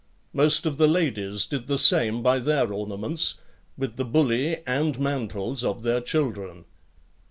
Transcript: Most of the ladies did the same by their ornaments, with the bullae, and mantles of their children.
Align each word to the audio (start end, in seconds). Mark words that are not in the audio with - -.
Most 0.33 0.65
of 0.65 0.77
the 0.77 0.87
ladies 0.87 1.45
did 1.45 1.67
the 1.67 1.77
same 1.77 2.23
by 2.23 2.39
their 2.39 2.73
ornaments, 2.73 3.35
with 3.77 3.97
the 3.97 4.03
bullae, 4.03 4.63
and 4.65 4.99
mantles 4.99 5.63
of 5.63 5.83
their 5.83 6.01
children. 6.01 6.65